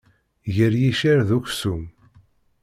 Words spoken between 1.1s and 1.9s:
d uksum.